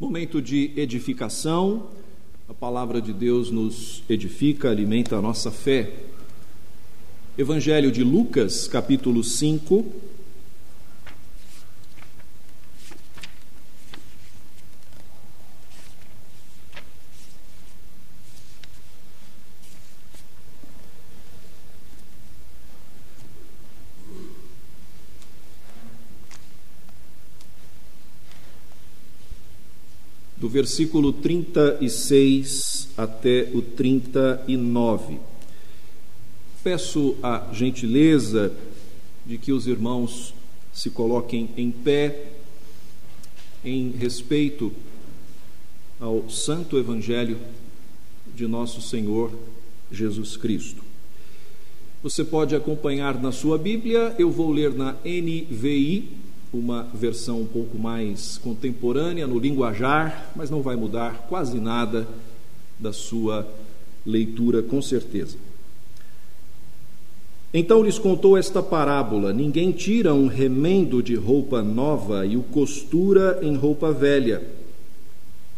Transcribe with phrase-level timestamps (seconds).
[0.00, 1.88] Momento de edificação,
[2.48, 5.92] a palavra de Deus nos edifica, alimenta a nossa fé.
[7.36, 9.84] Evangelho de Lucas, capítulo 5,
[30.58, 35.20] versículo 36 até o 39.
[36.64, 38.52] Peço a gentileza
[39.24, 40.34] de que os irmãos
[40.72, 42.32] se coloquem em pé
[43.64, 44.72] em respeito
[46.00, 47.38] ao Santo Evangelho
[48.34, 49.30] de nosso Senhor
[49.92, 50.82] Jesus Cristo.
[52.02, 56.08] Você pode acompanhar na sua Bíblia, eu vou ler na NVI,
[56.52, 62.08] uma versão um pouco mais contemporânea no linguajar, mas não vai mudar quase nada
[62.78, 63.46] da sua
[64.06, 65.36] leitura, com certeza.
[67.52, 73.38] Então lhes contou esta parábola: Ninguém tira um remendo de roupa nova e o costura
[73.42, 74.42] em roupa velha.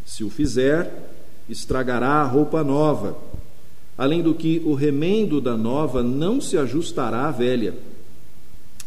[0.05, 1.13] Se o fizer,
[1.49, 3.17] estragará a roupa nova.
[3.97, 7.75] Além do que, o remendo da nova não se ajustará à velha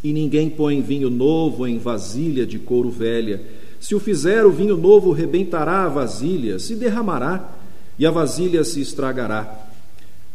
[0.04, 3.42] e ninguém põe vinho novo em vasilha de couro velha.
[3.80, 7.56] Se o fizer, o vinho novo rebentará a vasilha, se derramará,
[7.98, 9.68] e a vasilha se estragará.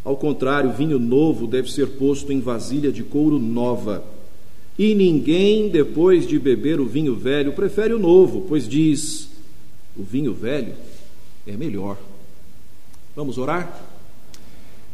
[0.05, 4.03] Ao contrário, vinho novo deve ser posto em vasilha de couro nova.
[4.79, 9.29] E ninguém, depois de beber o vinho velho, prefere o novo, pois diz:
[9.97, 10.73] o vinho velho
[11.47, 11.99] é melhor.
[13.15, 13.83] Vamos orar?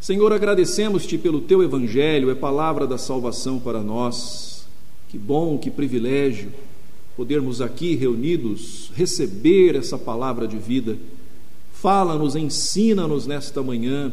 [0.01, 4.54] Senhor, agradecemos-te pelo teu evangelho, é palavra da salvação para nós.
[5.09, 6.51] Que bom, que privilégio
[7.17, 10.97] podermos aqui reunidos receber essa palavra de vida.
[11.73, 14.13] Fala-nos, ensina-nos nesta manhã,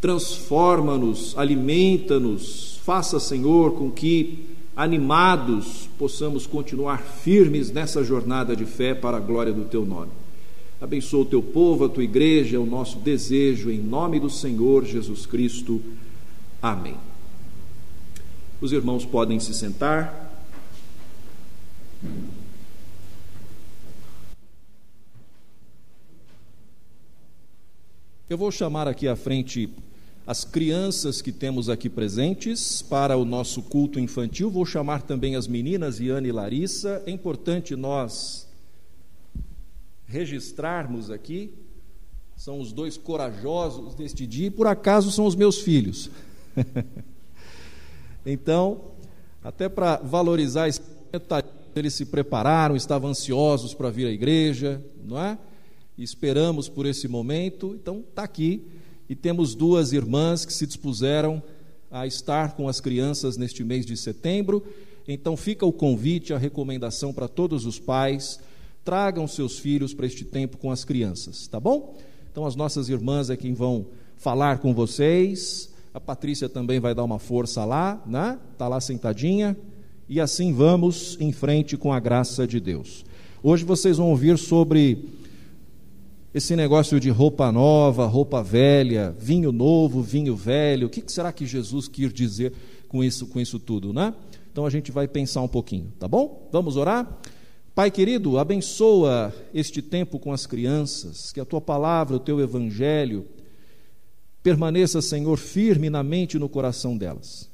[0.00, 2.78] transforma-nos, alimenta-nos.
[2.84, 4.46] Faça, Senhor, com que
[4.76, 10.10] animados possamos continuar firmes nessa jornada de fé para a glória do teu nome.
[10.80, 14.84] Abençoa o teu povo, a tua igreja, é o nosso desejo, em nome do Senhor
[14.84, 15.80] Jesus Cristo.
[16.60, 16.96] Amém.
[18.60, 20.23] Os irmãos podem se sentar.
[28.28, 29.68] Eu vou chamar aqui à frente
[30.26, 34.50] as crianças que temos aqui presentes para o nosso culto infantil.
[34.50, 37.02] Vou chamar também as meninas Iane e Larissa.
[37.06, 38.48] É importante nós
[40.06, 41.52] registrarmos aqui.
[42.36, 46.10] São os dois corajosos deste dia, e por acaso são os meus filhos.
[48.24, 48.80] então,
[49.42, 55.18] até para valorizar esse momento, eles se prepararam, estavam ansiosos para vir à igreja, não
[55.18, 55.38] é?
[55.96, 57.76] Esperamos por esse momento.
[57.80, 58.66] Então, está aqui.
[59.08, 61.42] E temos duas irmãs que se dispuseram
[61.90, 64.64] a estar com as crianças neste mês de setembro.
[65.06, 68.40] Então, fica o convite, a recomendação para todos os pais:
[68.84, 71.96] tragam seus filhos para este tempo com as crianças, tá bom?
[72.32, 73.86] Então, as nossas irmãs é quem vão
[74.16, 75.72] falar com vocês.
[75.92, 78.38] A Patrícia também vai dar uma força lá, né?
[78.52, 79.56] Está lá sentadinha
[80.08, 83.04] e assim vamos em frente com a graça de Deus.
[83.42, 85.08] Hoje vocês vão ouvir sobre
[86.32, 90.88] esse negócio de roupa nova, roupa velha, vinho novo, vinho velho.
[90.88, 92.52] O que será que Jesus quis dizer
[92.88, 94.14] com isso, com isso tudo, né?
[94.52, 96.48] Então a gente vai pensar um pouquinho, tá bom?
[96.52, 97.20] Vamos orar?
[97.74, 103.26] Pai querido, abençoa este tempo com as crianças, que a tua palavra, o teu evangelho
[104.42, 107.53] permaneça, Senhor, firme na mente e no coração delas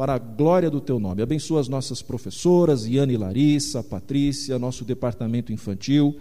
[0.00, 1.20] para a glória do teu nome.
[1.20, 6.18] Abençoa as nossas professoras, Iane e Larissa, Patrícia, nosso departamento infantil.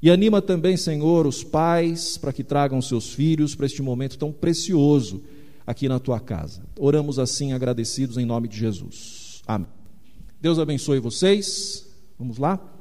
[0.00, 4.30] E anima também, Senhor, os pais para que tragam seus filhos para este momento tão
[4.30, 5.24] precioso
[5.66, 6.62] aqui na tua casa.
[6.78, 9.42] Oramos assim agradecidos em nome de Jesus.
[9.44, 9.66] Amém.
[10.40, 11.84] Deus abençoe vocês.
[12.16, 12.73] Vamos lá?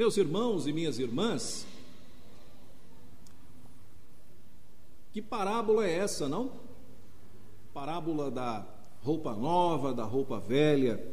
[0.00, 1.66] Meus irmãos e minhas irmãs,
[5.12, 6.52] que parábola é essa, não?
[7.74, 8.66] Parábola da
[9.02, 11.06] roupa nova, da roupa velha,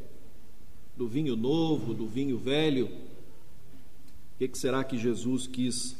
[0.95, 2.85] do vinho novo, do vinho velho.
[2.85, 5.97] O que, será que Jesus quis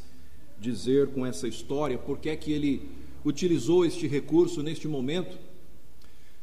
[0.58, 2.90] dizer com essa história, por que é que ele
[3.22, 5.38] utilizou este recurso neste momento.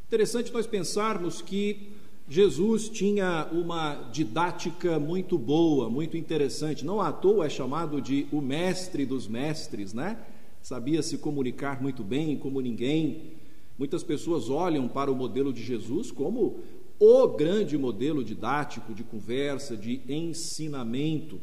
[0.05, 1.94] Interessante nós pensarmos que
[2.27, 6.83] Jesus tinha uma didática muito boa, muito interessante.
[6.83, 10.17] Não à toa é chamado de o mestre dos mestres, né?
[10.59, 13.33] Sabia se comunicar muito bem, como ninguém.
[13.77, 16.63] Muitas pessoas olham para o modelo de Jesus como
[16.99, 21.39] o grande modelo didático de conversa, de ensinamento.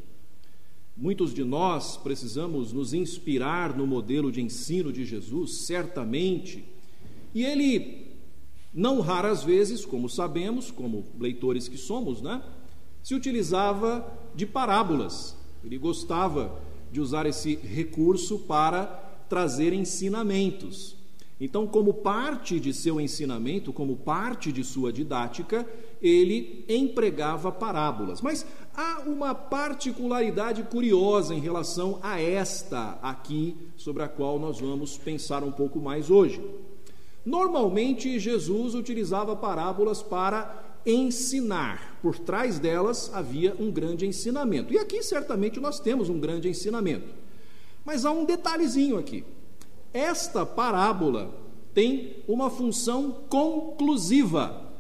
[0.97, 6.65] Muitos de nós precisamos nos inspirar no modelo de ensino de Jesus, certamente.
[7.35, 8.02] E ele,
[8.73, 12.43] não raras vezes, como sabemos, como leitores que somos, né,
[13.03, 15.37] se utilizava de parábolas.
[15.65, 16.61] Ele gostava
[16.91, 18.85] de usar esse recurso para
[19.29, 20.97] trazer ensinamentos.
[21.41, 25.69] Então, como parte de seu ensinamento, como parte de sua didática,
[26.01, 28.21] ele empregava parábolas.
[28.21, 34.97] Mas há uma particularidade curiosa em relação a esta aqui, sobre a qual nós vamos
[34.97, 36.41] pensar um pouco mais hoje.
[37.25, 41.99] Normalmente, Jesus utilizava parábolas para ensinar.
[42.03, 44.73] Por trás delas havia um grande ensinamento.
[44.73, 47.09] E aqui certamente nós temos um grande ensinamento.
[47.85, 49.25] Mas há um detalhezinho aqui.
[49.93, 51.35] Esta parábola
[51.75, 54.71] tem uma função conclusiva.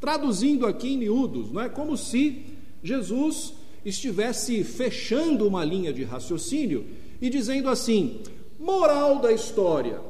[0.00, 2.46] Traduzindo aqui em miúdos, não é como se
[2.82, 3.54] Jesus
[3.84, 6.86] estivesse fechando uma linha de raciocínio
[7.20, 8.20] e dizendo assim:
[8.58, 10.00] moral da história.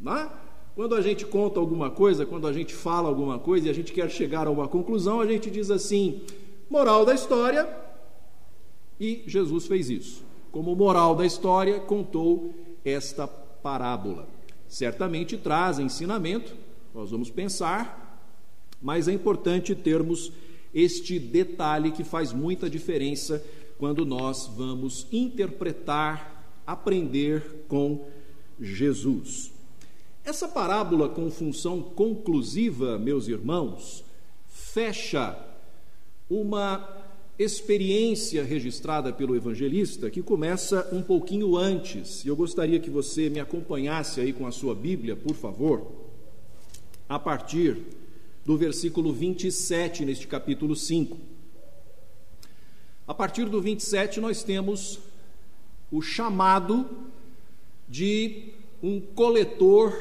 [0.00, 0.30] Não é?
[0.74, 3.92] Quando a gente conta alguma coisa, quando a gente fala alguma coisa e a gente
[3.92, 6.22] quer chegar a uma conclusão, a gente diz assim:
[6.70, 7.68] moral da história,
[8.98, 12.54] e Jesus fez isso como moral da história, contou
[12.84, 14.28] esta parábola.
[14.68, 16.54] Certamente traz ensinamento,
[16.94, 18.28] nós vamos pensar,
[18.80, 20.32] mas é importante termos
[20.72, 23.44] este detalhe que faz muita diferença
[23.78, 28.06] quando nós vamos interpretar, aprender com
[28.60, 29.52] Jesus.
[30.30, 34.04] Essa parábola com função conclusiva, meus irmãos,
[34.46, 35.36] fecha
[36.30, 36.88] uma
[37.36, 42.24] experiência registrada pelo evangelista que começa um pouquinho antes.
[42.24, 45.90] Eu gostaria que você me acompanhasse aí com a sua Bíblia, por favor,
[47.08, 47.78] a partir
[48.46, 51.18] do versículo 27 neste capítulo 5.
[53.04, 55.00] A partir do 27 nós temos
[55.90, 56.88] o chamado
[57.88, 59.92] de um coletor,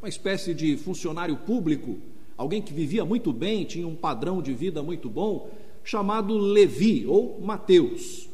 [0.00, 1.98] uma espécie de funcionário público,
[2.36, 5.50] alguém que vivia muito bem, tinha um padrão de vida muito bom,
[5.84, 8.28] chamado Levi ou Mateus.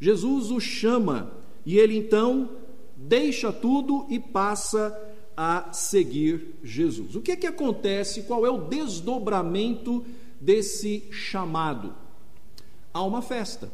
[0.00, 1.32] Jesus o chama
[1.66, 2.50] e ele então
[2.96, 4.96] deixa tudo e passa
[5.36, 7.16] a seguir Jesus.
[7.16, 8.22] O que é que acontece?
[8.22, 10.04] Qual é o desdobramento
[10.40, 11.94] desse chamado?
[12.92, 13.72] Há uma festa.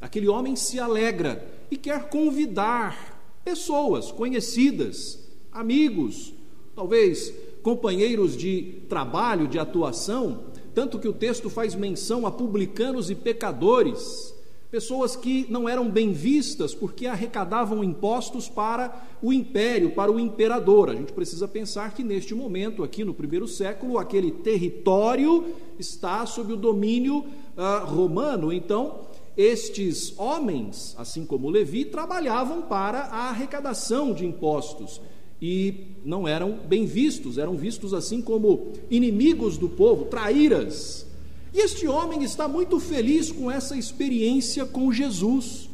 [0.00, 5.19] Aquele homem se alegra e quer convidar pessoas conhecidas,
[5.52, 6.32] amigos,
[6.74, 7.32] talvez
[7.62, 10.44] companheiros de trabalho, de atuação,
[10.74, 14.34] tanto que o texto faz menção a publicanos e pecadores,
[14.70, 20.90] pessoas que não eram bem vistas porque arrecadavam impostos para o império, para o imperador.
[20.90, 25.44] A gente precisa pensar que neste momento, aqui no primeiro século, aquele território
[25.78, 27.18] está sob o domínio
[27.56, 28.52] uh, romano.
[28.52, 29.00] Então,
[29.36, 35.00] estes homens, assim como Levi, trabalhavam para a arrecadação de impostos
[35.40, 41.06] e não eram bem vistos, eram vistos assim como inimigos do povo, traíras.
[41.52, 45.68] E este homem está muito feliz com essa experiência com Jesus.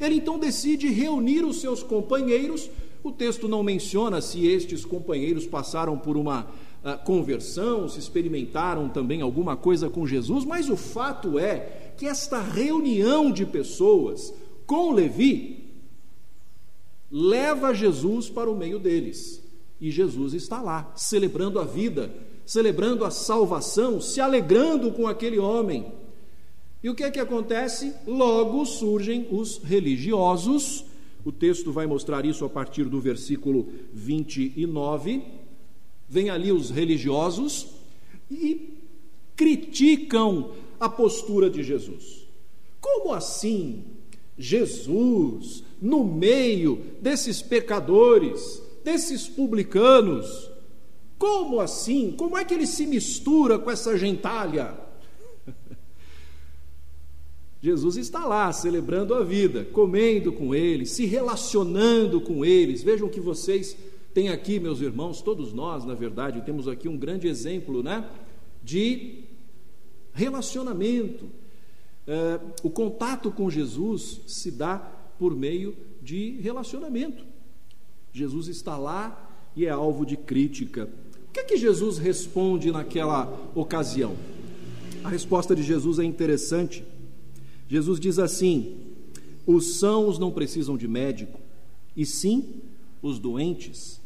[0.00, 2.68] Ele então decide reunir os seus companheiros.
[3.02, 9.22] O texto não menciona se estes companheiros passaram por uma uh, conversão, se experimentaram também
[9.22, 14.34] alguma coisa com Jesus, mas o fato é que esta reunião de pessoas
[14.66, 15.61] com Levi
[17.12, 19.42] leva Jesus para o meio deles.
[19.78, 22.14] E Jesus está lá, celebrando a vida,
[22.46, 25.92] celebrando a salvação, se alegrando com aquele homem.
[26.82, 27.94] E o que é que acontece?
[28.06, 30.84] Logo surgem os religiosos.
[31.24, 35.22] O texto vai mostrar isso a partir do versículo 29.
[36.08, 37.66] Vem ali os religiosos
[38.30, 38.78] e
[39.36, 42.26] criticam a postura de Jesus.
[42.80, 43.84] Como assim?
[44.42, 50.50] Jesus, no meio desses pecadores, desses publicanos.
[51.16, 52.10] Como assim?
[52.10, 54.76] Como é que ele se mistura com essa gentalha?
[57.62, 62.82] Jesus está lá celebrando a vida, comendo com eles, se relacionando com eles.
[62.82, 63.76] Vejam que vocês
[64.12, 68.10] têm aqui, meus irmãos, todos nós, na verdade, temos aqui um grande exemplo, né,
[68.60, 69.22] de
[70.12, 71.30] relacionamento
[72.06, 74.76] é, o contato com Jesus se dá
[75.18, 77.24] por meio de relacionamento.
[78.12, 80.88] Jesus está lá e é alvo de crítica.
[81.28, 84.14] O que é que Jesus responde naquela ocasião?
[85.02, 86.84] A resposta de Jesus é interessante.
[87.68, 88.76] Jesus diz assim:
[89.46, 91.40] os sãos não precisam de médico,
[91.96, 92.62] e sim
[93.00, 94.00] os doentes.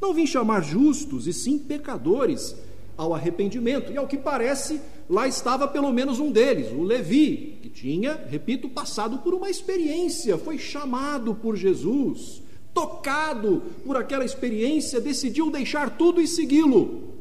[0.00, 2.56] Não vim chamar justos, e sim pecadores
[2.96, 3.92] ao arrependimento.
[3.92, 4.80] E ao que parece,
[5.12, 10.38] lá estava pelo menos um deles, o Levi, que tinha, repito, passado por uma experiência,
[10.38, 12.42] foi chamado por Jesus,
[12.72, 17.12] tocado por aquela experiência, decidiu deixar tudo e segui-lo.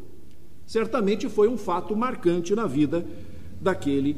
[0.65, 3.05] Certamente foi um fato marcante na vida
[3.59, 4.15] daquele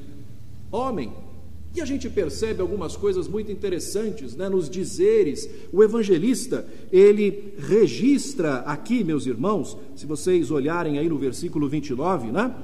[0.71, 1.11] homem.
[1.75, 5.49] E a gente percebe algumas coisas muito interessantes né, nos dizeres.
[5.71, 12.55] O evangelista, ele registra aqui, meus irmãos, se vocês olharem aí no versículo 29, né,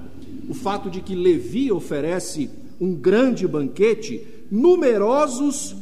[0.50, 2.50] o fato de que Levi oferece
[2.82, 5.76] um grande banquete, numerosos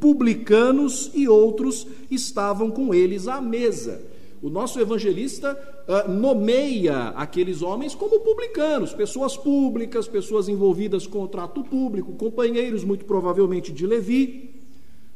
[0.00, 4.02] publicanos e outros estavam com eles à mesa.
[4.42, 11.28] O nosso evangelista uh, nomeia aqueles homens como publicanos, pessoas públicas, pessoas envolvidas com o
[11.28, 14.50] trato público, companheiros, muito provavelmente, de Levi.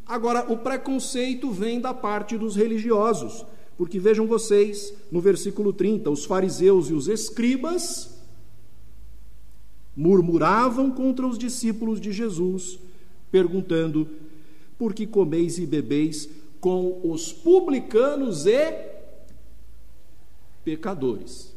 [0.06, 3.44] Agora, o preconceito vem da parte dos religiosos,
[3.76, 8.13] porque vejam vocês, no versículo 30, os fariseus e os escribas
[9.96, 12.78] murmuravam contra os discípulos de Jesus,
[13.30, 14.08] perguntando:
[14.78, 16.28] por que comeis e bebeis
[16.60, 18.94] com os publicanos e
[20.64, 21.54] pecadores.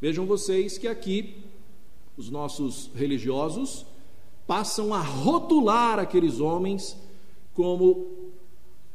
[0.00, 1.44] Vejam vocês que aqui
[2.16, 3.86] os nossos religiosos
[4.46, 6.96] passam a rotular aqueles homens
[7.54, 8.32] como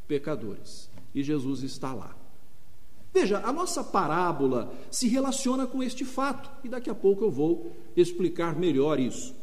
[0.07, 0.89] pecadores.
[1.15, 2.20] E Jesus está lá.
[3.13, 7.71] Veja, a nossa parábola se relaciona com este fato, e daqui a pouco eu vou
[7.95, 9.35] explicar melhor isso.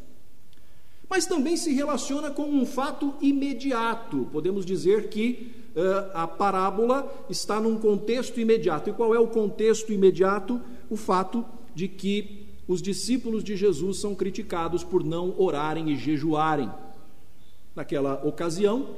[1.09, 4.27] Mas também se relaciona com um fato imediato.
[4.31, 5.51] Podemos dizer que
[6.13, 8.89] a parábola está num contexto imediato.
[8.89, 10.61] E qual é o contexto imediato?
[10.89, 16.69] O fato de que os discípulos de Jesus são criticados por não orarem e jejuarem.
[17.75, 18.89] Naquela ocasião,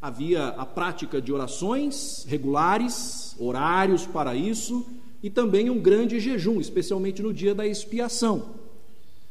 [0.00, 4.86] havia a prática de orações regulares, horários para isso,
[5.22, 8.54] e também um grande jejum, especialmente no dia da expiação.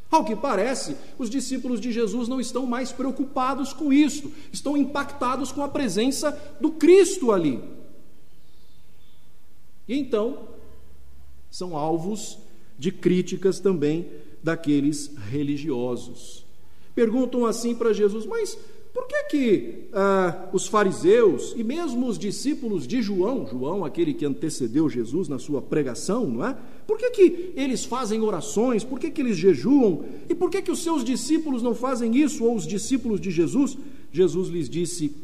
[0.09, 5.51] Ao que parece, os discípulos de Jesus não estão mais preocupados com isso, estão impactados
[5.51, 6.31] com a presença
[6.61, 7.61] do Cristo ali.
[9.87, 10.47] E então,
[11.49, 12.37] são alvos
[12.77, 14.09] de críticas também
[14.43, 16.45] daqueles religiosos.
[16.93, 18.57] Perguntam assim para Jesus: Mas
[18.97, 24.25] por que que ah, os fariseus e mesmo os discípulos de João, João, aquele que
[24.25, 26.57] antecedeu Jesus na sua pregação, não é?
[26.87, 28.83] Por que que eles fazem orações?
[28.83, 30.03] Por que que eles jejuam?
[30.27, 33.77] E por que que os seus discípulos não fazem isso ou os discípulos de Jesus?
[34.11, 35.15] Jesus lhes disse: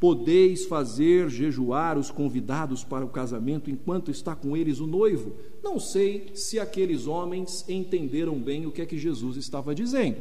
[0.00, 5.34] Podeis fazer jejuar os convidados para o casamento enquanto está com eles o noivo?
[5.62, 10.16] Não sei se aqueles homens entenderam bem o que é que Jesus estava dizendo.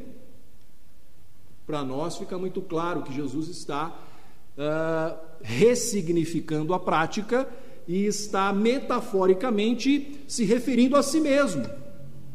[1.65, 3.98] Para nós fica muito claro que Jesus está
[4.58, 7.48] uh, ressignificando a prática
[7.88, 11.65] e está metaforicamente se referindo a si mesmo.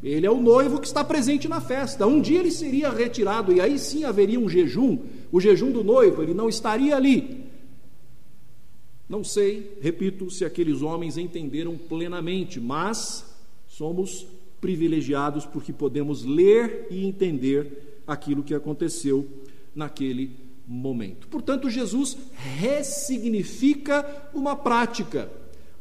[0.02, 2.06] Ele é o noivo que está presente na festa.
[2.06, 4.98] Um dia ele seria retirado e aí sim haveria um jejum,
[5.32, 7.46] o jejum do noivo, ele não estaria ali.
[9.08, 13.24] Não sei, repito, se aqueles homens entenderam plenamente, mas
[13.66, 14.26] somos
[14.60, 19.28] privilegiados porque podemos ler e entender aquilo que aconteceu
[19.74, 20.36] naquele
[20.66, 21.28] momento.
[21.28, 25.30] Portanto, Jesus ressignifica uma prática,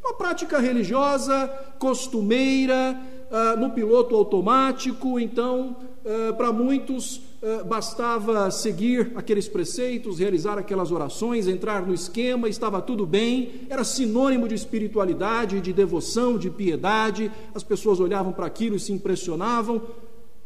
[0.04, 1.48] uma prática religiosa,
[1.80, 10.58] costumeira, uh, no piloto automático, então, uh, para muitos uh, bastava seguir aqueles preceitos, realizar
[10.58, 16.50] aquelas orações, entrar no esquema, estava tudo bem, era sinônimo de espiritualidade, de devoção, de
[16.50, 19.82] piedade, as pessoas olhavam para aquilo e se impressionavam,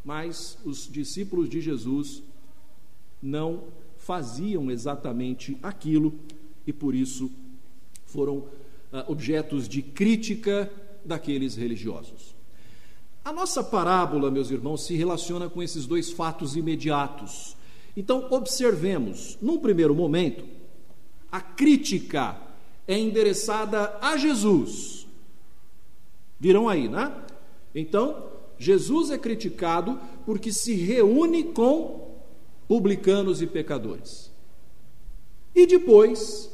[0.04, 2.24] mas os discípulos de Jesus
[3.22, 3.66] não
[3.98, 6.14] faziam exatamente aquilo
[6.66, 7.32] e por isso
[8.06, 8.46] foram
[8.92, 10.72] ah, objetos de crítica
[11.06, 12.36] daqueles religiosos.
[13.24, 17.56] A nossa parábola, meus irmãos, se relaciona com esses dois fatos imediatos.
[17.96, 20.44] Então, observemos, num primeiro momento,
[21.32, 22.36] a crítica
[22.88, 25.06] é endereçada a Jesus.
[26.40, 27.14] Viram aí, né?
[27.76, 28.32] Então,
[28.62, 32.12] Jesus é criticado porque se reúne com
[32.68, 34.32] publicanos e pecadores.
[35.56, 36.52] E depois,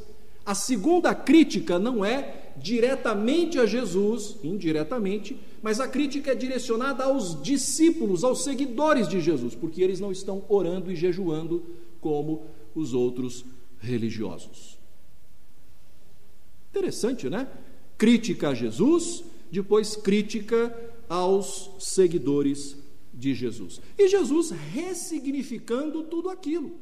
[0.48, 7.42] A segunda crítica não é diretamente a Jesus, indiretamente, mas a crítica é direcionada aos
[7.42, 11.62] discípulos, aos seguidores de Jesus, porque eles não estão orando e jejuando
[12.00, 13.44] como os outros
[13.78, 14.78] religiosos.
[16.70, 17.46] Interessante, né?
[17.98, 19.22] Crítica a Jesus,
[19.52, 20.74] depois crítica
[21.08, 22.76] aos seguidores
[23.12, 23.80] de Jesus.
[23.96, 26.78] E Jesus ressignificando tudo aquilo.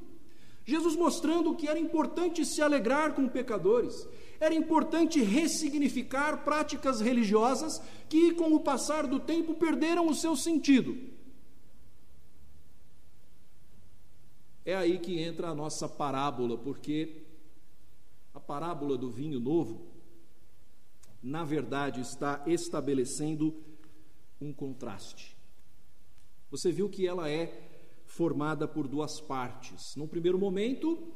[0.64, 4.06] Jesus mostrando que era importante se alegrar com pecadores,
[4.40, 10.97] era importante ressignificar práticas religiosas que, com o passar do tempo, perderam o seu sentido.
[14.64, 17.23] É aí que entra a nossa parábola, porque
[18.35, 19.87] a parábola do vinho novo,
[21.23, 23.54] na verdade, está estabelecendo
[24.40, 25.36] um contraste.
[26.50, 27.66] Você viu que ela é
[28.04, 29.96] formada por duas partes.
[29.96, 31.12] Num primeiro momento,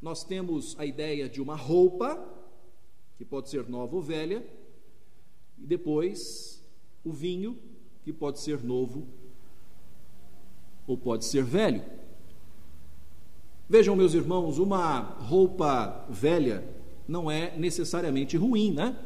[0.00, 2.22] nós temos a ideia de uma roupa,
[3.16, 4.46] que pode ser nova ou velha,
[5.58, 6.62] e depois
[7.04, 7.58] o vinho,
[8.02, 9.08] que pode ser novo
[10.86, 11.82] ou pode ser velho.
[13.66, 16.62] Vejam, meus irmãos, uma roupa velha
[17.08, 18.98] não é necessariamente ruim, né?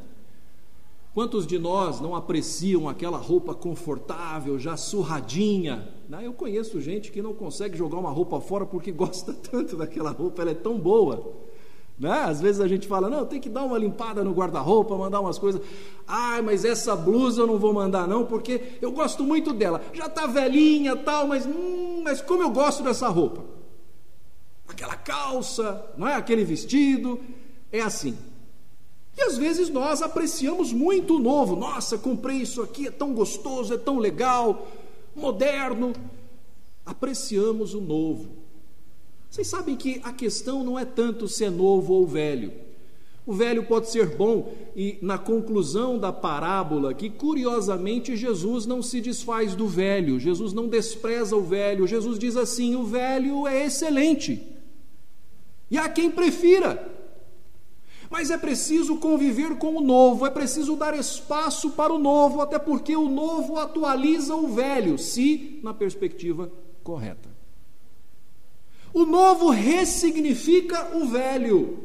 [1.18, 5.92] Quantos de nós não apreciam aquela roupa confortável, já surradinha?
[6.08, 6.20] Né?
[6.22, 10.42] Eu conheço gente que não consegue jogar uma roupa fora porque gosta tanto daquela roupa,
[10.42, 11.32] ela é tão boa.
[11.98, 12.08] Né?
[12.08, 15.40] Às vezes a gente fala, não, tem que dar uma limpada no guarda-roupa, mandar umas
[15.40, 15.60] coisas.
[16.06, 19.82] Ai, mas essa blusa eu não vou mandar não, porque eu gosto muito dela.
[19.92, 23.42] Já está velhinha tal, mas, hum, mas como eu gosto dessa roupa.
[24.68, 26.14] Aquela calça, não é?
[26.14, 27.18] Aquele vestido,
[27.72, 28.16] é assim.
[29.18, 31.56] E às vezes nós apreciamos muito o novo.
[31.56, 34.68] Nossa, comprei isso aqui, é tão gostoso, é tão legal,
[35.12, 35.92] moderno.
[36.86, 38.28] Apreciamos o novo.
[39.28, 42.52] Vocês sabem que a questão não é tanto se é novo ou velho.
[43.26, 49.00] O velho pode ser bom, e na conclusão da parábola, que curiosamente Jesus não se
[49.00, 54.40] desfaz do velho, Jesus não despreza o velho, Jesus diz assim: o velho é excelente,
[55.70, 56.87] e há quem prefira.
[58.10, 62.58] Mas é preciso conviver com o novo, é preciso dar espaço para o novo, até
[62.58, 66.50] porque o novo atualiza o velho, se na perspectiva
[66.82, 67.28] correta.
[68.94, 71.78] O novo ressignifica o velho.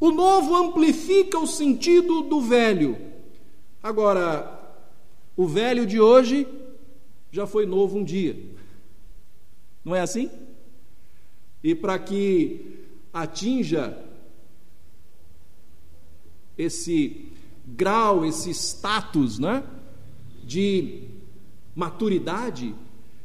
[0.00, 2.96] O novo amplifica o sentido do velho.
[3.82, 4.52] Agora,
[5.36, 6.46] o velho de hoje
[7.30, 8.36] já foi novo um dia.
[9.84, 10.30] Não é assim?
[11.62, 14.05] E para que atinja
[16.56, 17.28] esse
[17.66, 19.62] grau, esse status né,
[20.44, 21.02] de
[21.74, 22.74] maturidade,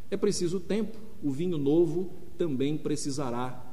[0.10, 0.98] é preciso tempo.
[1.24, 3.64] O vinho novo também precisará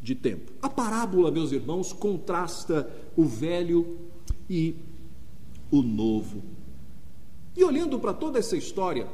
[0.00, 0.52] de tempo.
[0.62, 3.98] A parábola, meus irmãos, contrasta o velho
[4.48, 4.74] e
[5.70, 6.42] o novo.
[7.56, 9.06] E olhando para toda essa história,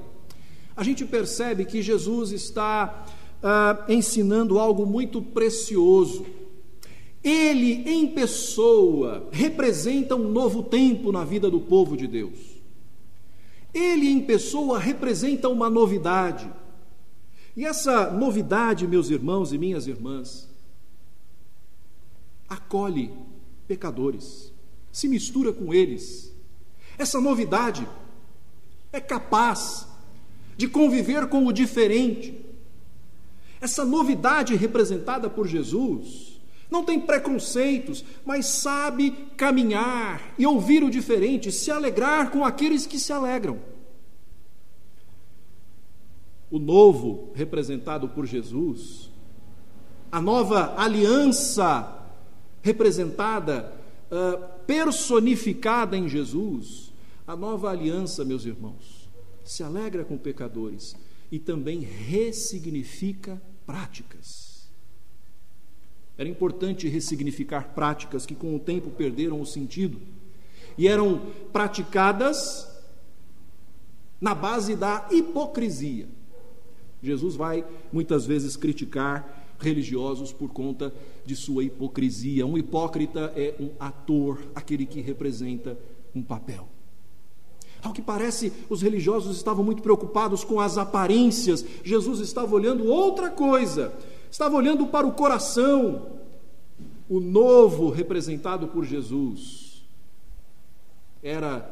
[0.77, 3.07] a gente percebe que Jesus está
[3.43, 6.25] ah, ensinando algo muito precioso
[7.23, 12.39] ele, em pessoa, representa um novo tempo na vida do povo de Deus.
[13.73, 16.51] Ele, em pessoa, representa uma novidade.
[17.57, 20.49] E essa novidade, meus irmãos e minhas irmãs,
[22.49, 23.15] acolhe
[23.69, 24.53] pecadores,
[24.91, 26.35] se mistura com eles.
[26.99, 27.87] Essa novidade
[28.93, 29.87] é capaz
[30.57, 32.45] de conviver com o diferente.
[33.61, 36.32] Essa novidade representada por Jesus
[36.73, 42.99] não tem preconceitos, mas sabe caminhar e ouvir o diferente, se alegrar com aqueles que
[42.99, 43.61] se alegram.
[46.51, 49.11] O novo representado por Jesus,
[50.11, 51.99] a nova aliança
[52.63, 53.73] representada,
[54.11, 56.93] uh, personificada em Jesus,
[57.27, 59.11] a nova aliança, meus irmãos,
[59.45, 60.97] se alegra com pecadores
[61.31, 64.42] e também ressignifica práticas.
[66.17, 70.01] Era importante ressignificar práticas que com o tempo perderam o sentido
[70.77, 71.21] e eram
[71.53, 72.69] praticadas
[74.21, 76.07] na base da hipocrisia.
[77.03, 80.93] Jesus vai muitas vezes criticar religiosos por conta
[81.25, 82.47] de sua hipocrisia.
[82.47, 85.79] Um hipócrita é um ator, aquele que representa
[86.15, 86.69] um papel.
[87.83, 93.29] Ao que parece, os religiosos estavam muito preocupados com as aparências, Jesus estava olhando outra
[93.29, 93.93] coisa
[94.33, 96.07] estava olhando para o coração,
[97.07, 99.85] o novo representado por Jesus.
[101.23, 101.71] Era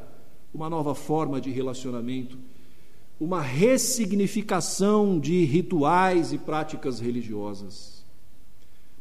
[0.52, 2.38] uma nova forma de relacionamento,
[3.18, 8.04] uma ressignificação de rituais e práticas religiosas.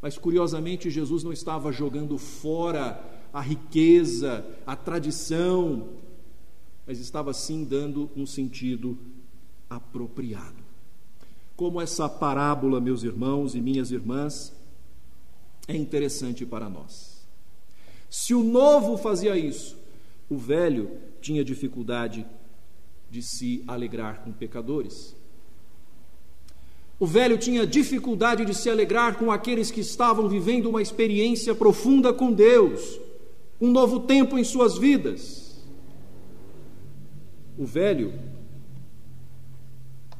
[0.01, 5.89] Mas curiosamente, Jesus não estava jogando fora a riqueza, a tradição,
[6.87, 8.97] mas estava sim dando um sentido
[9.69, 10.58] apropriado.
[11.59, 14.55] Como essa parábola, meus irmãos e minhas irmãs,
[15.67, 17.27] é interessante para nós.
[18.09, 19.77] Se o novo fazia isso,
[20.29, 22.25] o velho tinha dificuldade
[23.11, 25.13] de se alegrar com pecadores.
[26.97, 32.13] O velho tinha dificuldade de se alegrar com aqueles que estavam vivendo uma experiência profunda
[32.13, 32.97] com Deus,
[33.59, 35.61] um novo tempo em suas vidas.
[37.57, 38.28] O velho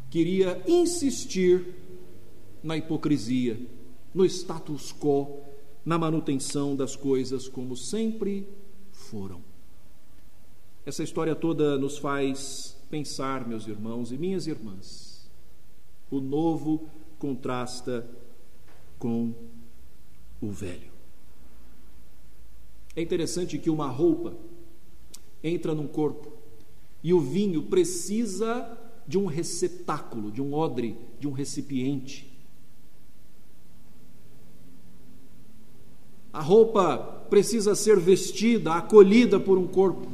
[0.09, 1.75] queria insistir
[2.63, 3.59] na hipocrisia,
[4.13, 5.41] no status quo,
[5.85, 8.47] na manutenção das coisas como sempre
[8.91, 9.41] foram.
[10.85, 15.29] Essa história toda nos faz pensar, meus irmãos e minhas irmãs.
[16.09, 18.09] O novo contrasta
[18.97, 19.33] com
[20.41, 20.89] o velho.
[22.95, 24.35] É interessante que uma roupa
[25.43, 26.33] entra num corpo
[27.03, 28.77] e o vinho precisa
[29.09, 32.31] de um receptáculo, de um odre, de um recipiente.
[36.31, 36.95] A roupa
[37.27, 40.07] precisa ser vestida, acolhida por um corpo.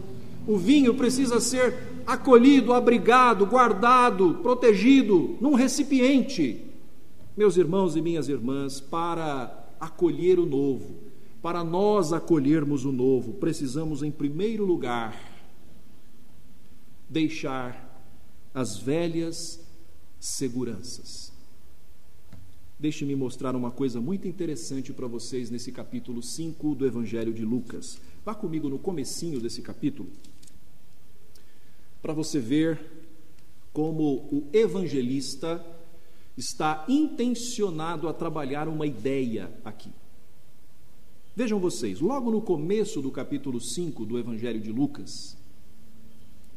[0.47, 1.77] O vinho precisa ser
[2.07, 6.61] acolhido, abrigado, guardado, protegido num recipiente.
[7.35, 10.95] Meus irmãos e minhas irmãs, para acolher o novo,
[11.41, 15.21] para nós acolhermos o novo, precisamos, em primeiro lugar,
[17.09, 17.84] deixar
[18.55, 19.59] as velhas
[20.17, 21.33] seguranças.
[22.79, 27.99] Deixe-me mostrar uma coisa muito interessante para vocês nesse capítulo 5 do Evangelho de Lucas.
[28.23, 30.09] Vá comigo no comecinho desse capítulo
[32.01, 32.79] para você ver
[33.73, 35.65] como o evangelista
[36.37, 39.89] está intencionado a trabalhar uma ideia aqui.
[41.35, 45.35] Vejam vocês, logo no começo do capítulo 5 do Evangelho de Lucas,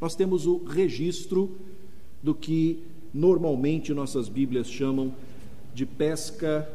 [0.00, 1.58] nós temos o registro
[2.22, 5.14] do que normalmente nossas Bíblias chamam
[5.74, 6.68] de pesca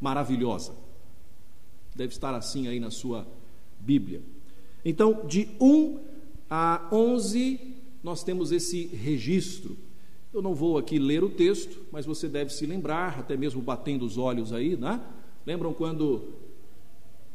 [0.00, 0.72] maravilhosa.
[1.94, 3.26] Deve estar assim aí na sua
[3.78, 4.22] Bíblia.
[4.84, 5.98] Então, de 1
[6.48, 7.60] a 11,
[8.02, 9.76] nós temos esse registro.
[10.32, 14.04] Eu não vou aqui ler o texto, mas você deve se lembrar, até mesmo batendo
[14.04, 15.00] os olhos aí, né?
[15.44, 16.28] Lembram quando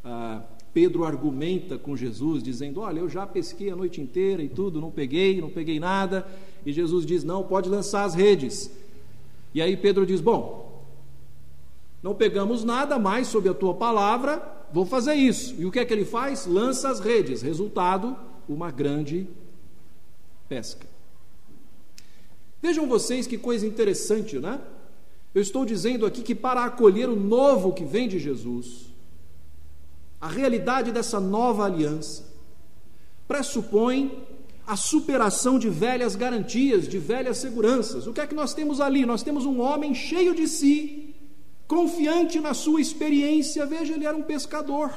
[0.02, 0.42] ah,
[0.76, 4.90] Pedro argumenta com Jesus, dizendo: Olha, eu já pesquei a noite inteira e tudo, não
[4.90, 6.28] peguei, não peguei nada.
[6.66, 8.70] E Jesus diz: Não, pode lançar as redes.
[9.54, 10.84] E aí Pedro diz: Bom,
[12.02, 15.54] não pegamos nada mais sob a tua palavra, vou fazer isso.
[15.58, 16.44] E o que é que ele faz?
[16.44, 17.40] Lança as redes.
[17.40, 18.14] Resultado:
[18.46, 19.26] uma grande
[20.46, 20.86] pesca.
[22.60, 24.60] Vejam vocês que coisa interessante, né?
[25.34, 28.94] Eu estou dizendo aqui que para acolher o novo que vem de Jesus,
[30.20, 32.24] a realidade dessa nova aliança
[33.28, 34.26] pressupõe
[34.66, 38.06] a superação de velhas garantias, de velhas seguranças.
[38.06, 39.06] O que é que nós temos ali?
[39.06, 41.14] Nós temos um homem cheio de si,
[41.68, 43.64] confiante na sua experiência.
[43.64, 44.92] Veja, ele era um pescador.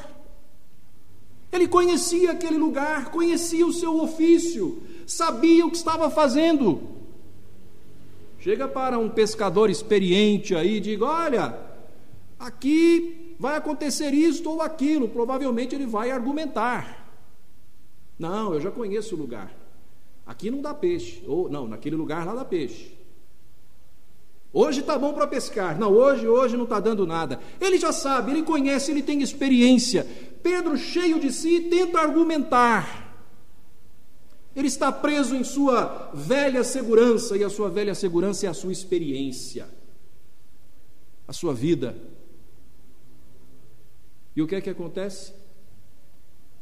[1.52, 6.82] Ele conhecia aquele lugar, conhecia o seu ofício, sabia o que estava fazendo.
[8.40, 11.60] Chega para um pescador experiente aí e diga: Olha,
[12.40, 15.08] aqui vai acontecer isto ou aquilo.
[15.08, 17.10] Provavelmente ele vai argumentar.
[18.20, 19.56] Não, eu já conheço o lugar.
[20.26, 21.24] Aqui não dá peixe.
[21.26, 23.00] Ou não, naquele lugar lá dá peixe.
[24.52, 25.80] Hoje está bom para pescar.
[25.80, 27.40] Não, hoje, hoje não está dando nada.
[27.62, 30.06] Ele já sabe, ele conhece, ele tem experiência.
[30.44, 33.08] Pedro, cheio de si, tenta argumentar.
[34.56, 38.72] Ele está preso em sua velha segurança, e a sua velha segurança é a sua
[38.72, 39.70] experiência,
[41.28, 41.96] a sua vida.
[44.40, 45.34] E o que é que acontece?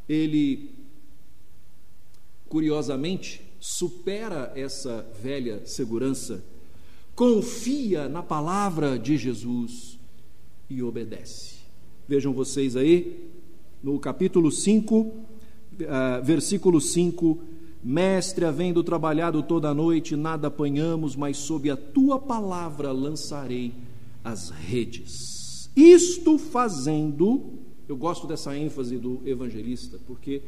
[0.09, 0.71] Ele,
[2.49, 6.43] curiosamente, supera essa velha segurança,
[7.15, 9.99] confia na palavra de Jesus
[10.67, 11.57] e obedece.
[12.07, 13.29] Vejam vocês aí,
[13.83, 15.15] no capítulo 5, uh,
[15.87, 17.37] ah, versículo 5:
[17.83, 23.71] Mestre, havendo trabalhado toda a noite, nada apanhamos, mas sob a tua palavra lançarei
[24.23, 25.69] as redes.
[25.77, 30.41] Isto fazendo, eu gosto dessa ênfase do evangelista, porque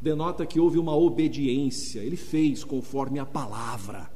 [0.00, 4.10] denota que houve uma obediência, ele fez conforme a palavra,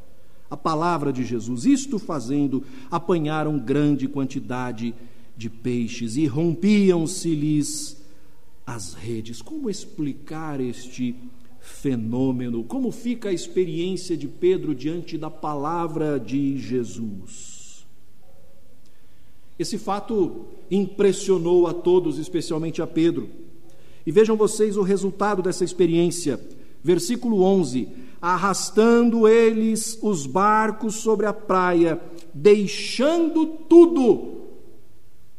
[0.51, 1.65] a palavra de Jesus.
[1.65, 4.95] Isto fazendo, apanharam grande quantidade
[5.37, 8.03] de peixes e rompiam-se-lhes
[8.67, 9.41] as redes.
[9.41, 11.15] Como explicar este
[11.61, 12.65] fenômeno?
[12.65, 17.58] Como fica a experiência de Pedro diante da palavra de Jesus?
[19.59, 23.29] Esse fato impressionou a todos, especialmente a Pedro.
[24.07, 26.41] E vejam vocês o resultado dessa experiência.
[26.83, 27.89] Versículo 11:
[28.21, 32.01] Arrastando eles os barcos sobre a praia,
[32.33, 34.43] deixando tudo,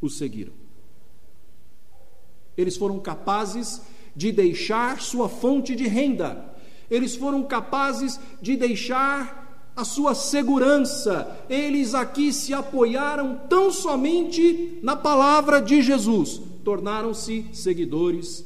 [0.02, 0.54] o seguiram.
[2.58, 3.82] Eles foram capazes
[4.14, 6.54] de deixar sua fonte de renda,
[6.92, 9.39] eles foram capazes de deixar
[9.80, 11.46] a sua segurança.
[11.50, 18.46] Eles aqui se apoiaram tão somente na palavra de Jesus, tornaram-se seguidores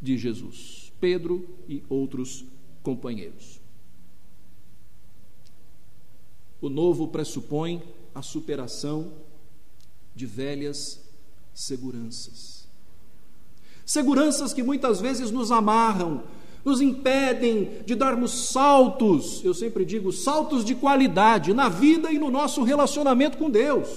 [0.00, 0.92] de Jesus.
[1.00, 2.44] Pedro e outros
[2.82, 3.60] companheiros.
[6.60, 7.82] O novo pressupõe
[8.14, 9.12] a superação
[10.14, 11.00] de velhas
[11.54, 12.68] seguranças.
[13.84, 16.22] Seguranças que muitas vezes nos amarram,
[16.64, 22.30] nos impedem de darmos saltos, eu sempre digo, saltos de qualidade na vida e no
[22.30, 23.88] nosso relacionamento com Deus.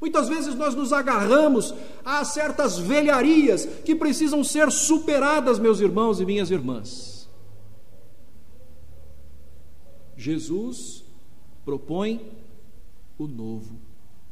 [0.00, 6.24] Muitas vezes nós nos agarramos a certas velharias que precisam ser superadas, meus irmãos e
[6.24, 7.28] minhas irmãs.
[10.16, 11.04] Jesus
[11.64, 12.20] propõe
[13.18, 13.78] o novo.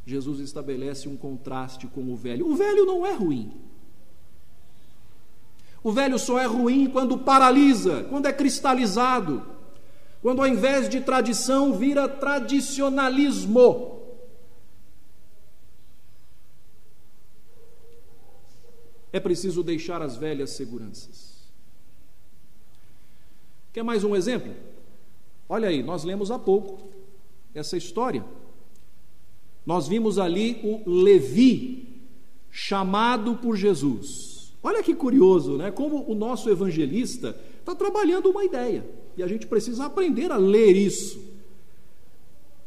[0.06, 2.50] Jesus estabelece um contraste com o velho.
[2.50, 3.52] O velho não é ruim.
[5.82, 9.46] O velho só é ruim quando paralisa, quando é cristalizado,
[10.20, 13.98] quando ao invés de tradição vira tradicionalismo.
[19.12, 21.38] É preciso deixar as velhas seguranças.
[23.72, 24.54] Quer mais um exemplo?
[25.48, 26.90] Olha aí, nós lemos há pouco
[27.54, 28.24] essa história.
[29.64, 32.02] Nós vimos ali o Levi
[32.50, 34.37] chamado por Jesus.
[34.62, 35.70] Olha que curioso, né?
[35.70, 38.84] Como o nosso evangelista está trabalhando uma ideia
[39.16, 41.20] e a gente precisa aprender a ler isso.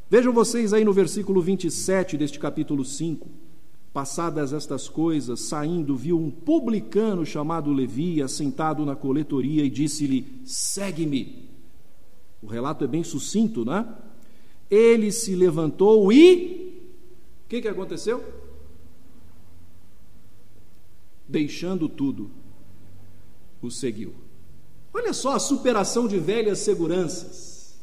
[0.10, 3.30] Vejam vocês aí no versículo 27 deste capítulo 5.
[3.94, 11.50] Passadas estas coisas, saindo, viu um publicano chamado Levi assentado na coletoria e disse-lhe: Segue-me.
[12.42, 13.86] O relato é bem sucinto, né?
[14.70, 16.88] Ele se levantou e.
[17.46, 18.24] O que, que aconteceu?
[21.32, 22.30] Deixando tudo,
[23.62, 24.14] o seguiu.
[24.94, 27.80] Olha só a superação de velhas seguranças.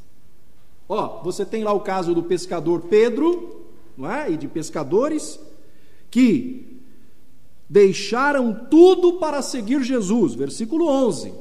[0.87, 4.31] Ó, você tem lá o caso do pescador Pedro, não é?
[4.31, 5.41] E de pescadores
[6.11, 6.83] que
[7.69, 11.33] deixaram tudo para seguir Jesus, versículo 11.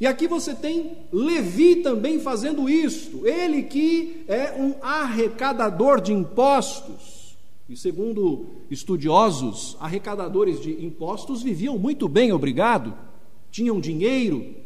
[0.00, 7.19] E aqui você tem Levi também fazendo isto, ele que é um arrecadador de impostos.
[7.70, 12.92] E segundo estudiosos, arrecadadores de impostos viviam muito bem, obrigado,
[13.48, 14.56] tinham dinheiro.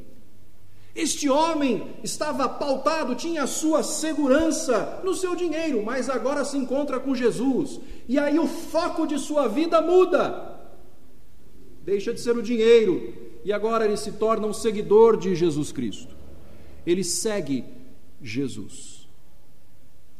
[0.94, 7.14] Este homem estava pautado, tinha sua segurança no seu dinheiro, mas agora se encontra com
[7.14, 7.78] Jesus.
[8.08, 10.58] E aí o foco de sua vida muda.
[11.82, 13.12] Deixa de ser o dinheiro
[13.44, 16.16] e agora ele se torna um seguidor de Jesus Cristo.
[16.86, 17.66] Ele segue
[18.22, 19.06] Jesus.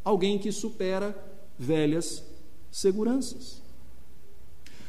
[0.05, 1.16] Alguém que supera
[1.59, 2.34] velhas
[2.74, 3.62] seguranças.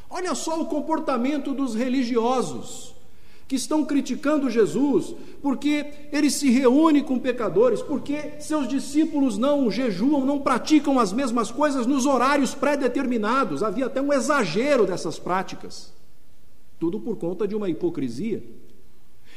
[0.10, 2.96] Olha só o comportamento dos religiosos
[3.48, 10.26] que estão criticando Jesus porque ele se reúne com pecadores, porque seus discípulos não jejuam,
[10.26, 13.62] não praticam as mesmas coisas nos horários pré-determinados.
[13.62, 15.94] Havia até um exagero dessas práticas.
[16.80, 18.44] Tudo por conta de uma hipocrisia.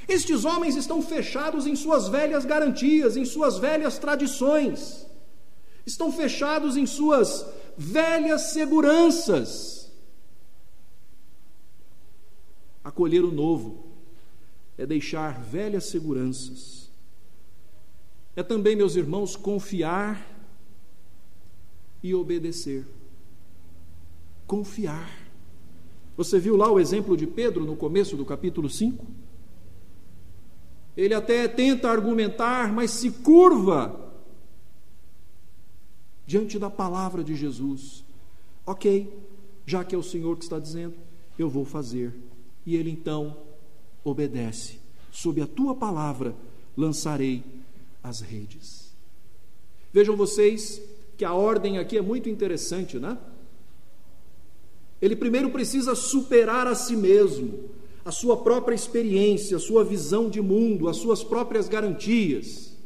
[0.08, 5.06] Estes homens estão fechados em suas velhas garantias, em suas velhas tradições.
[5.84, 7.44] Estão fechados em suas
[7.78, 9.88] velhas seguranças.
[12.82, 13.86] Acolher o novo
[14.76, 16.90] é deixar velhas seguranças.
[18.34, 20.26] É também, meus irmãos, confiar
[22.02, 22.84] e obedecer.
[24.46, 25.28] Confiar.
[26.16, 29.06] Você viu lá o exemplo de Pedro no começo do capítulo 5?
[30.96, 34.07] Ele até tenta argumentar, mas se curva
[36.28, 38.04] diante da palavra de Jesus.
[38.66, 39.10] Ok,
[39.64, 40.94] já que é o Senhor que está dizendo,
[41.38, 42.14] eu vou fazer.
[42.66, 43.34] E ele então
[44.04, 44.78] obedece.
[45.10, 46.36] Sob a tua palavra
[46.76, 47.42] lançarei
[48.02, 48.92] as redes.
[49.90, 50.82] Vejam vocês
[51.16, 53.16] que a ordem aqui é muito interessante, né?
[55.00, 57.70] Ele primeiro precisa superar a si mesmo,
[58.04, 62.76] a sua própria experiência, a sua visão de mundo, as suas próprias garantias.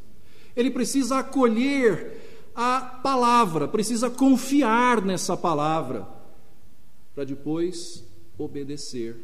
[0.55, 2.22] Ele precisa acolher
[2.55, 6.07] a palavra, precisa confiar nessa palavra,
[7.15, 8.05] para depois
[8.38, 9.17] obedecer.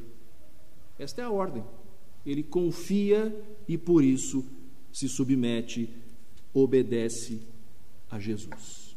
[0.99, 1.65] Esta é a ordem.
[2.25, 3.35] Ele confia
[3.67, 4.45] e por isso
[4.93, 5.89] se submete,
[6.53, 7.41] obedece
[8.11, 8.89] a Jesus.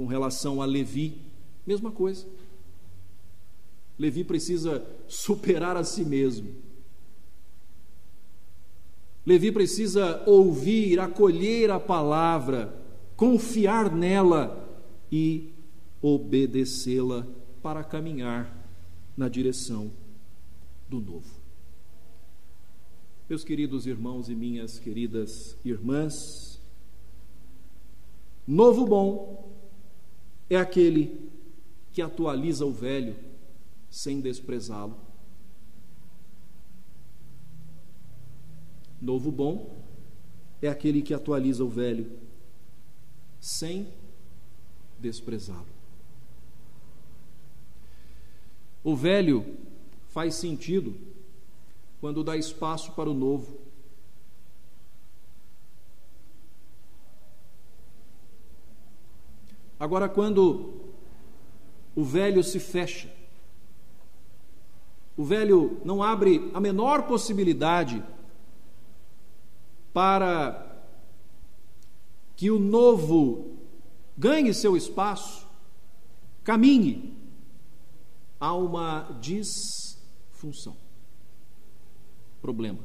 [0.00, 1.20] com relação a Levi,
[1.66, 2.26] mesma coisa.
[3.98, 6.54] Levi precisa superar a si mesmo.
[9.24, 12.74] Levi precisa ouvir, acolher a palavra,
[13.16, 14.68] confiar nela
[15.12, 15.52] e
[16.00, 17.26] obedecê-la
[17.62, 18.56] para caminhar
[19.16, 19.92] na direção
[20.88, 21.40] do novo.
[23.28, 26.60] Meus queridos irmãos e minhas queridas irmãs,
[28.46, 29.52] novo bom
[30.48, 31.30] é aquele
[31.92, 33.14] que atualiza o velho
[33.88, 35.09] sem desprezá-lo.
[39.00, 39.82] Novo bom
[40.60, 42.18] é aquele que atualiza o velho
[43.40, 43.88] sem
[44.98, 45.66] desprezá-lo.
[48.84, 49.56] O velho
[50.08, 50.94] faz sentido
[52.00, 53.58] quando dá espaço para o novo.
[59.78, 60.74] Agora, quando
[61.96, 63.10] o velho se fecha,
[65.16, 68.02] o velho não abre a menor possibilidade
[69.92, 70.84] para
[72.36, 73.56] que o novo
[74.16, 75.46] ganhe seu espaço,
[76.42, 77.14] caminhe,
[78.38, 80.76] há uma disfunção.
[82.40, 82.78] Problema.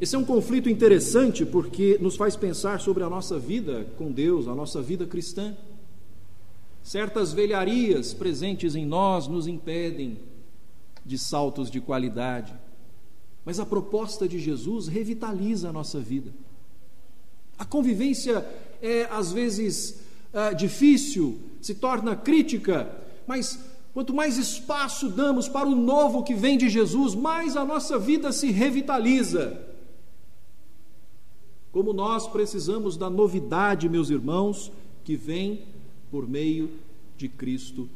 [0.00, 4.48] Esse é um conflito interessante porque nos faz pensar sobre a nossa vida com Deus,
[4.48, 5.54] a nossa vida cristã.
[6.82, 10.18] Certas velharias presentes em nós nos impedem
[11.10, 12.54] de saltos de qualidade,
[13.44, 16.32] mas a proposta de Jesus revitaliza a nossa vida.
[17.58, 18.46] A convivência
[18.80, 22.88] é às vezes uh, difícil, se torna crítica,
[23.26, 23.58] mas
[23.92, 28.30] quanto mais espaço damos para o novo que vem de Jesus, mais a nossa vida
[28.30, 29.66] se revitaliza.
[31.72, 34.70] Como nós precisamos da novidade, meus irmãos,
[35.02, 35.64] que vem
[36.08, 36.70] por meio
[37.16, 37.88] de Cristo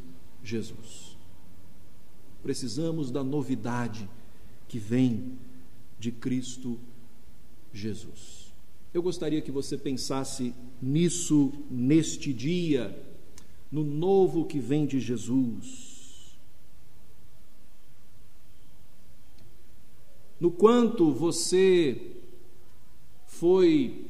[0.42, 1.13] Jesus.
[2.44, 4.06] Precisamos da novidade
[4.68, 5.38] que vem
[5.98, 6.78] de Cristo
[7.72, 8.52] Jesus.
[8.92, 13.02] Eu gostaria que você pensasse nisso neste dia,
[13.72, 16.36] no novo que vem de Jesus.
[20.38, 22.14] No quanto você
[23.26, 24.04] foi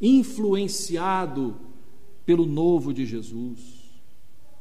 [0.00, 1.56] influenciado
[2.24, 3.71] pelo novo de Jesus?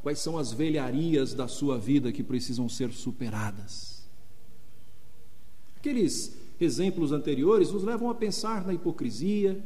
[0.02, 4.04] Quais são as velharias da sua vida que precisam ser superadas?
[5.78, 9.64] Aqueles exemplos anteriores nos levam a pensar na hipocrisia,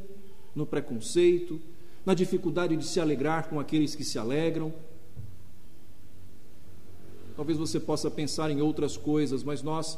[0.54, 1.60] no preconceito,
[2.06, 4.74] na dificuldade de se alegrar com aqueles que se alegram.
[7.36, 9.98] Talvez você possa pensar em outras coisas, mas nós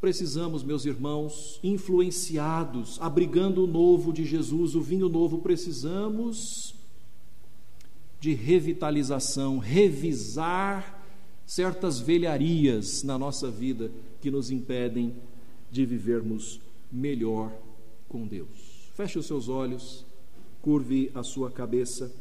[0.00, 6.77] precisamos, meus irmãos, influenciados, abrigando o novo de Jesus, o vinho novo, precisamos
[8.20, 11.04] de revitalização, revisar
[11.46, 15.14] certas velharias na nossa vida que nos impedem
[15.70, 17.52] de vivermos melhor
[18.08, 18.90] com Deus.
[18.94, 20.04] Feche os seus olhos,
[20.60, 22.12] curve a sua cabeça.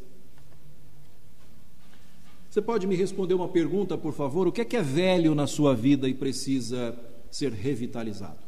[2.49, 4.47] Você pode me responder uma pergunta, por favor?
[4.47, 6.97] O que é que é velho na sua vida e precisa
[7.29, 8.39] ser revitalizado?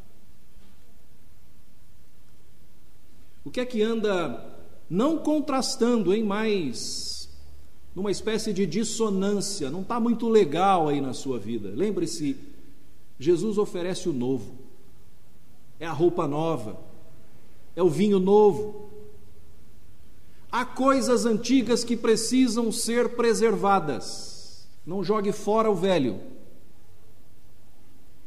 [3.43, 4.57] O que é que anda
[4.89, 7.18] não contrastando, em mais
[7.95, 11.71] numa espécie de dissonância, não está muito legal aí na sua vida.
[11.75, 12.37] Lembre-se,
[13.19, 14.53] Jesus oferece o novo,
[15.79, 16.79] é a roupa nova,
[17.75, 18.89] é o vinho novo.
[20.51, 24.67] Há coisas antigas que precisam ser preservadas.
[24.85, 26.19] Não jogue fora o velho.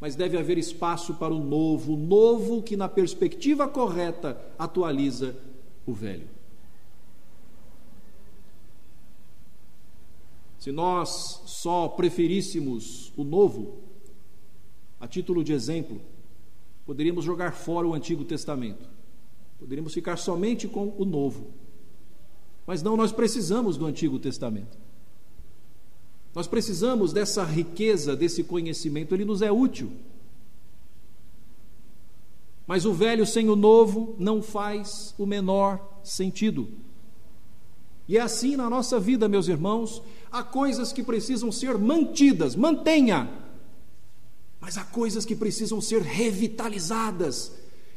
[0.01, 5.37] Mas deve haver espaço para o novo, o novo que, na perspectiva correta, atualiza
[5.87, 6.27] o velho.
[10.63, 13.81] Se nós só preferíssemos o novo,
[15.01, 16.01] a título de exemplo,
[16.87, 18.89] poderíamos jogar fora o Antigo Testamento,
[19.59, 21.49] poderíamos ficar somente com o novo.
[22.65, 24.79] Mas não, nós precisamos do Antigo Testamento.
[26.33, 29.91] Nós precisamos dessa riqueza, desse conhecimento, ele nos é útil.
[32.69, 36.69] Mas o velho sem o novo não faz o menor sentido.
[38.09, 43.31] E é assim na nossa vida, meus irmãos, há coisas que precisam ser mantidas, mantenha.
[44.61, 47.53] Mas há coisas que precisam ser revitalizadas.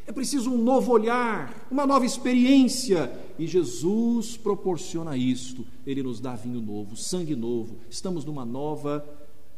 [0.08, 3.12] É preciso um novo olhar, uma nova experiência.
[3.40, 5.66] E Jesus proporciona isto.
[5.86, 7.78] Ele nos dá vinho novo, sangue novo.
[7.90, 9.04] Estamos numa nova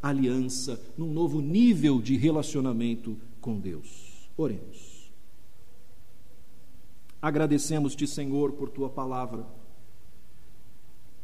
[0.02, 4.30] aliança, num novo nível de relacionamento com Deus.
[4.38, 5.12] Oremos.
[7.22, 9.46] Agradecemos-te, Senhor, por tua palavra,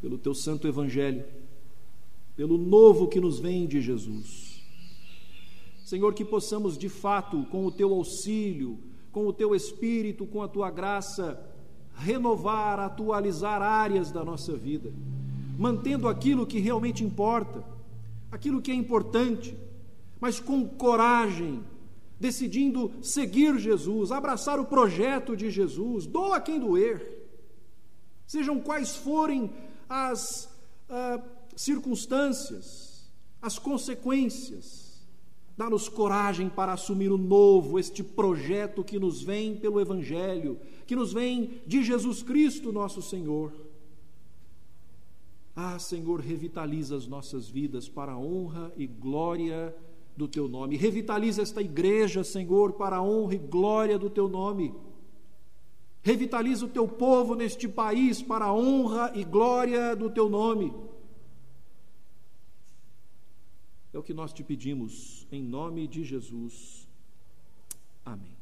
[0.04, 1.24] pelo teu santo evangelho,
[2.36, 4.62] pelo novo que nos vem de Jesus.
[5.86, 8.78] Senhor, que possamos de fato, com o teu auxílio,
[9.14, 11.42] com o teu espírito, com a tua graça,
[11.96, 14.92] renovar, atualizar áreas da nossa vida,
[15.58, 17.64] mantendo aquilo que realmente importa,
[18.30, 19.56] aquilo que é importante,
[20.20, 21.64] mas com coragem,
[22.20, 27.24] decidindo seguir Jesus, abraçar o projeto de Jesus, doa quem doer,
[28.28, 29.50] sejam quais forem
[29.88, 30.50] as
[30.90, 31.22] ah,
[31.56, 33.12] circunstâncias,
[33.42, 34.84] as consequências.
[35.56, 41.14] Dá-nos coragem para assumir o novo, este projeto que nos vem pelo Evangelho, que nos
[41.14, 43.54] vem de Jesus Cristo, nosso Senhor.
[45.56, 49.76] Ah, Senhor, revitaliza as nossas vidas para a honra e glória
[50.18, 50.76] do Teu nome.
[50.76, 54.74] Revitaliza esta igreja, Senhor, para a honra e glória do Teu nome.
[56.04, 60.74] Revitaliza o Teu povo neste país para a honra e glória do Teu nome.
[63.94, 66.88] É o que nós te pedimos, em nome de Jesus.
[68.04, 68.33] Amém.